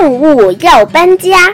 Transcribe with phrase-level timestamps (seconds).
[0.00, 1.52] 动物要搬家。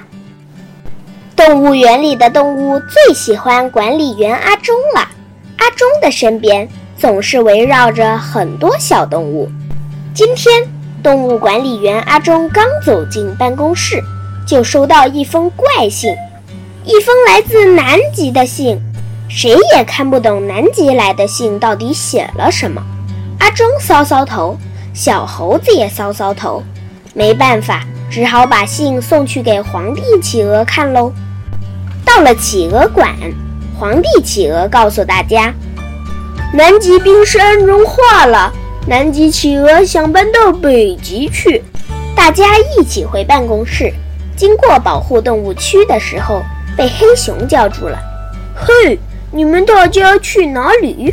[1.34, 5.08] 动物园里的动物最喜欢管理员阿忠了。
[5.56, 9.48] 阿忠的身边总是围绕着很多小动物。
[10.12, 10.62] 今天，
[11.02, 13.98] 动物管理员阿忠刚走进办公室，
[14.46, 16.14] 就收到一封怪信，
[16.84, 18.78] 一封来自南极的信。
[19.26, 22.82] 谁也看不懂南极来的信到底写了什么。
[23.38, 24.58] 阿忠搔搔头，
[24.92, 26.62] 小猴子也搔搔头，
[27.14, 31.12] 没办法，只好把信送去给皇帝企鹅看喽。
[32.04, 33.12] 到了企鹅馆，
[33.76, 35.52] 皇帝企鹅告诉大家，
[36.52, 38.52] 南极冰山融化了，
[38.86, 41.60] 南极企鹅想搬到北极去。
[42.14, 42.44] 大家
[42.78, 43.92] 一起回办公室，
[44.36, 46.40] 经过保护动物区的时候，
[46.76, 47.98] 被黑熊叫住了。
[48.54, 48.96] 嘿！
[49.32, 51.12] 你们大家去哪里？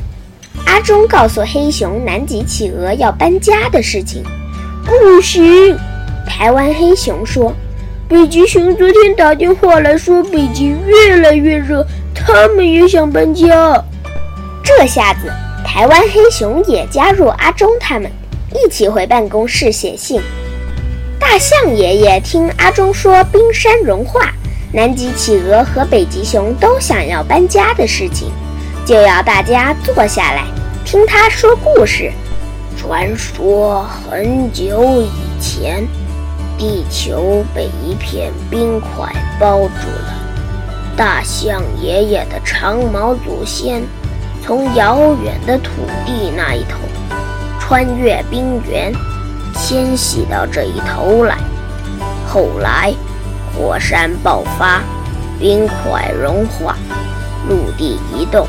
[0.68, 4.24] 阿忠告诉黑熊南极企鹅要搬家的事情。
[4.86, 5.76] 不行，
[6.28, 7.54] 台湾黑熊说，
[8.08, 13.84] 北极熊昨天打电话来说北极越来越热，他们也想搬家。
[14.64, 15.32] 这下子，
[15.66, 18.10] 台湾黑熊也加入阿忠他们，
[18.54, 20.22] 一起回办公室写信。
[21.20, 24.32] 大象爷爷听阿忠说冰山融化。
[24.74, 28.32] 南极企鹅和北极熊都想要搬家的事情，
[28.86, 30.46] 就要大家坐下来
[30.86, 32.10] 听他说故事。
[32.78, 35.10] 传说很久以
[35.42, 35.86] 前，
[36.62, 40.14] 地球被一片冰块包住了。
[40.96, 43.82] 大象爷爷的长毛祖先
[44.44, 45.72] 从遥远的土
[46.06, 46.78] 地那一头
[47.60, 48.94] 穿越冰原，
[49.56, 51.36] 迁徙到这一头来。
[52.28, 52.94] 后来。
[53.54, 54.82] 火山爆发，
[55.38, 56.78] 冰块融化，
[57.50, 58.48] 陆地移动，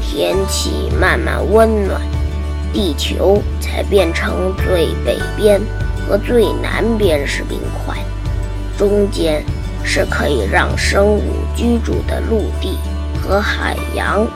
[0.00, 2.00] 天气慢慢温暖，
[2.72, 5.60] 地球才变成最北边
[6.08, 7.96] 和最南边是冰块，
[8.78, 9.44] 中间
[9.82, 11.22] 是可以让生物
[11.56, 12.78] 居住的陆地
[13.20, 14.26] 和海洋。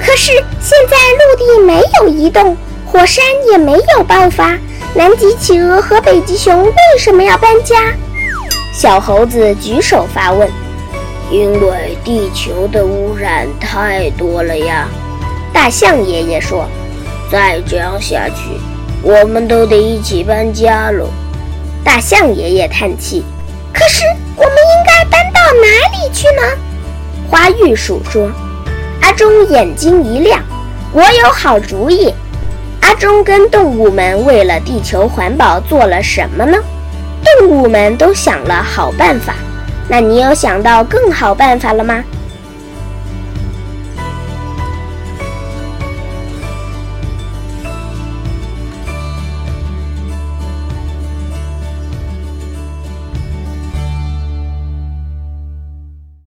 [0.00, 4.58] 可是现在陆地没有移动，火山也没有爆发，
[4.94, 7.92] 南极企鹅和北极熊为什么要搬家？
[8.72, 10.48] 小猴子举手发问
[11.32, 14.88] ：“因为地球的污染太多了呀。”
[15.52, 16.68] 大象爷爷说
[17.30, 18.60] ：“再这样下去，
[19.02, 21.06] 我们都得一起搬家喽。”
[21.84, 23.24] 大象爷爷叹气
[23.72, 24.04] ：“可是
[24.36, 26.42] 我们应该搬到哪里去呢？”
[27.30, 28.30] 花玉鼠说
[29.00, 30.42] ：“阿忠眼睛一亮，
[30.92, 32.12] 我有好主意。”
[32.80, 36.58] 阿忠跟动物们为了地球环保做了什么呢？
[37.40, 39.34] 动物们都想了好办法，
[39.88, 42.02] 那你有想到更好办法了吗？